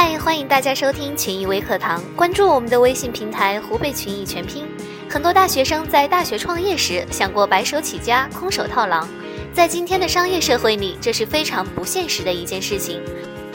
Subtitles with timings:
[0.00, 4.64] 嗨，欢迎大家收听群益微课堂，关注我们的微信平台“湖北群益全拼”。
[5.10, 9.08] 很多大学生在大学创业时想过白手起家、空手套狼，
[9.52, 13.02] 在今天的商业社会里，这是非常不现实的一件事情。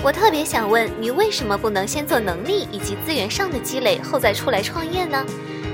[0.04, 5.26] 我特别想问你，为什么不能先做能力以及资源上的积累，后再出来创业呢？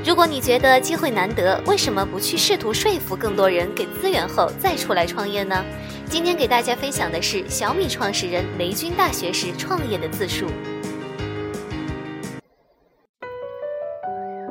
[0.05, 5.65] 如果你觉得机会难得，为什么不去试图说服更多人给资源后再出来创业呢？
[6.09, 10.47] 今天给大家分享的是小米创始人雷军大学时创业的自述。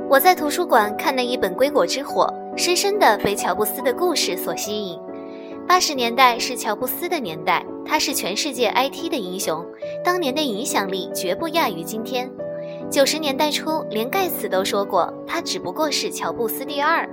[0.08, 5.00] 我在图书馆看了一本《归国之火》，深深的被乔布斯的故事所吸引。
[5.66, 9.66] 八十年代是乔布斯的年代，他是全世界 IT 的英雄，
[10.04, 12.30] 当年的影响力绝不亚于今天。
[12.88, 17.08] 九十年代初，连盖茨都说过，他只不过是乔布斯第二。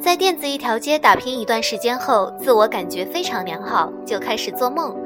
[0.00, 4.96] 在电子一条街打拼一段时间后，自我感觉非常良好，就开始做梦，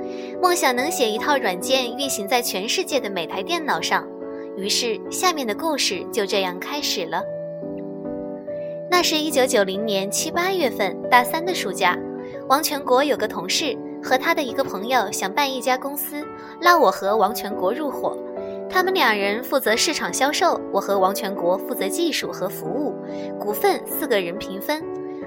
[0.40, 4.06] 梦想能写一套软件运行在全世界的每台电脑上。
[4.54, 7.22] 于是，下面的故事就这样开始了。
[8.90, 11.98] 那是一九九零年七八月份，大三的暑假，
[12.46, 16.22] 王全国有个同事和他的一个朋友想办一家公司，
[16.60, 18.14] 拉我和王全国入伙。
[18.72, 22.94] 他们两人负责市场销售，我和王全国负责技术和服务，
[23.38, 24.82] 股份四个人平分。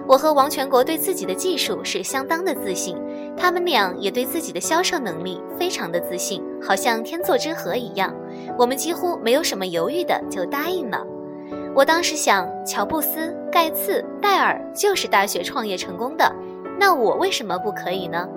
[0.08, 2.98] 我和王全国对自己的技术是相当的自信，
[3.38, 8.12] 他们俩也对自己的销售能力非常的自信，好像天作之合一样。
[8.58, 11.06] 我们几乎没有什么犹豫的就答应了。
[11.76, 16.36] 我当时想，乔布斯、盖茨、戴尔就是大学创业成功的，
[16.80, 18.28] 那我为什么不可以呢？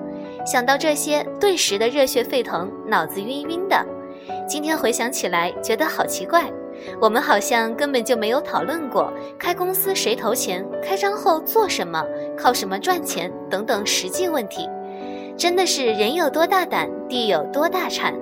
[0.44, 3.86] 想到这些，顿时的热血沸腾，脑子晕晕的。
[4.46, 6.44] 今天回想起来，觉得好奇怪，
[7.00, 12.04] 我们好像根本就没有讨论过开公司谁投钱、开张后做什么、
[12.36, 14.68] 靠什么赚钱等等实际问题。
[15.36, 18.14] 真的是人有多大胆，地有多大产。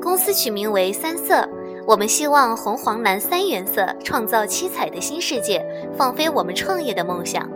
[0.00, 1.46] 公司取名为三色，
[1.86, 5.64] 我们希望红黄蓝三原色创造七彩的新世界，
[5.96, 7.48] 放飞我们创业的梦想。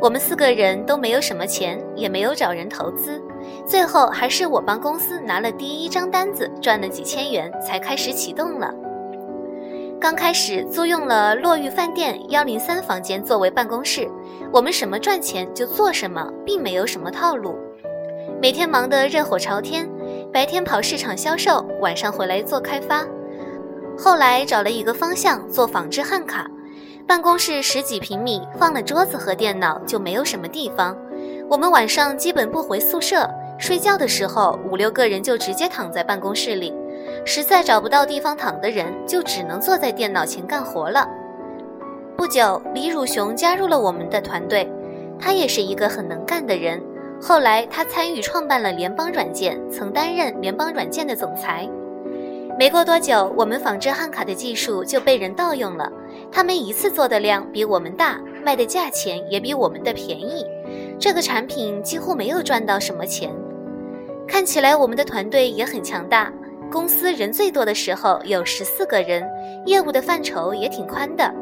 [0.00, 3.20] 我们四个人都没有什么钱，也没有找人投资，
[3.66, 8.72] 最后还是我帮公司拿了第一张单子，赚了几千元，才开始启动了。
[10.00, 14.10] 刚开始租用了洛玉饭店幺零三房间作为办公室，
[14.50, 17.58] 我们什么赚钱就做什么，并没有什么套路。
[18.40, 19.86] 每天忙得热火朝天，
[20.32, 23.06] 白天跑市场销售，晚上回来做开发。
[23.98, 26.50] 后来找了一个方向做仿制汉卡。
[27.06, 30.96] 办公室十几平米，放了桌子和电脑就没有什么地方。
[31.50, 33.28] 我们晚上基本不回宿舍，
[33.58, 36.72] 睡觉的时候五六个人就直接躺在办公室里。
[37.24, 41.08] 实在找不到地方躺的人，就只能坐在电脑前干活了。
[42.16, 44.70] 不久，李汝雄加入了我们的团队，
[45.18, 46.80] 他也是一个很能干的人。
[47.20, 51.68] 后来，他参与创办了联邦软件，曾担任联邦软件的总裁。
[52.56, 55.90] 没过多久，我们仿制汉卡的技术就被人盗用了。
[56.30, 60.46] 他们一次做的量比我们大，卖的价钱也比我们的便宜。
[61.00, 63.34] 这个产品几乎没有赚到什么钱。
[64.28, 66.30] 看起来我们的团队也很强大，
[66.70, 69.26] 公司人最多的时候有十四个人，
[69.64, 71.34] 业务的范畴也挺宽的，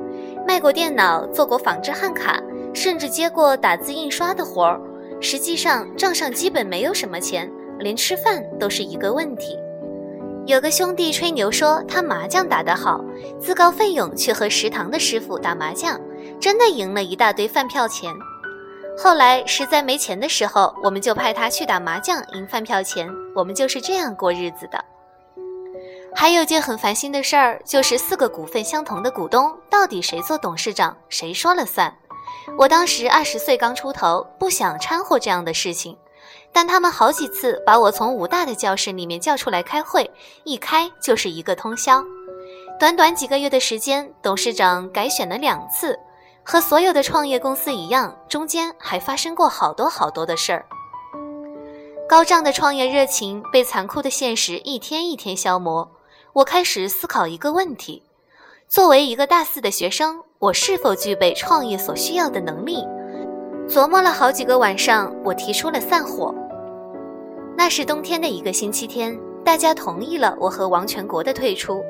[0.46, 2.41] 卖过电脑，做过仿制焊卡，
[2.72, 4.80] 甚至接过打字印刷的活儿。
[5.20, 9.58] 实际上账上基本没有什么钱，连吃饭都是一个问题。
[10.46, 13.04] 有个兄弟吹牛说他麻将打得好，
[13.40, 16.00] 自告奋勇去和食堂的师傅打麻将，
[16.40, 18.10] 真的赢了一大堆饭票钱。
[19.00, 24.84] 后来实在没钱的时候，我们就派他去打麻将赢饭票钱，我们就是这样过日子的。
[26.14, 31.94] 还有件很烦心的事儿，就是四个股份相同的股东到底谁做董事长，谁说了算？
[32.58, 35.97] 我当时二十岁刚出头，不想掺和这样的事情。
[36.53, 40.10] 但他们好几次把我从武大的教室里面叫出来开会，
[40.44, 42.03] 一开就是一个通宵。
[42.81, 45.98] 短短几个月的时间，董事长改选了两次，
[46.50, 50.64] 和所有的创业公司一样，中间还发生过好多好多的事儿。
[52.09, 55.87] 高涨的创业热情被残酷的现实一天一天消磨。
[56.32, 58.02] 我开始思考一个问题：
[58.67, 62.82] 作为一个大四的学生，我是否具备创业所需要的能力？
[63.69, 66.34] 琢磨了好几个晚上，我提出了散伙。
[67.58, 71.84] 那是冬天的一个星期天，大家同意了我和王全国的退出。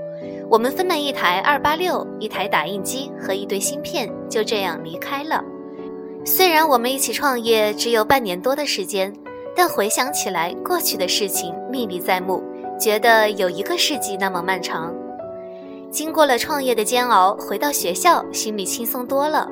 [0.51, 5.45] 我们分了一台二八六、一台打印机和一堆芯片，就这样离开了。
[6.25, 9.13] 虽然我们一起创业只有半年多的时间，
[9.55, 12.43] 但回想起来，过去的事情历历在目，
[12.79, 14.95] 觉得有一个世纪那么漫长。
[15.91, 19.49] 经过了创业的煎熬，回到学校，心里轻松多了。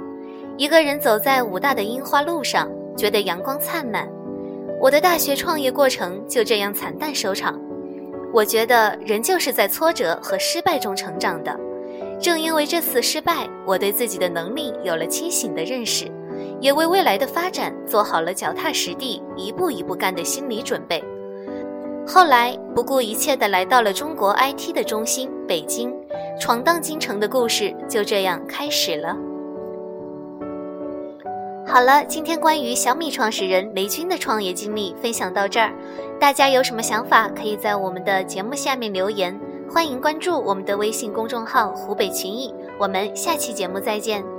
[0.59, 4.09] 一个人走在武大的樱花路上，觉得阳光灿烂。
[4.81, 7.59] 我的大学创业过程就这样惨淡收场。
[8.37, 11.59] 我觉得人就是在挫折和失败中成长的。
[12.21, 16.05] 正因为这次失败，我对自己的能力有了清醒的认识，
[16.61, 21.03] 也为未来的发展做好了脚踏实地、一步一步干的心理准备。
[22.07, 25.91] 后来不顾一切地来到了中国 IT 的中心北京，
[26.39, 29.17] 闯荡京城的故事就这样开始了。
[31.69, 35.73] 好了，今天关于小米创始人雷军的创业经历分享到这儿，
[36.19, 44.36] 大家有什么想法可以在我们的节目下面留言，欢迎关注我们的微信公众号“湖北群艺”，我们下期节目再见。